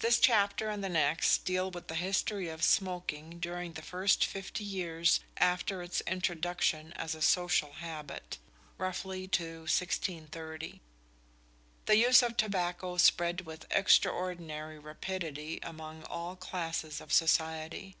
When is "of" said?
2.50-2.62, 12.22-12.36, 17.00-17.10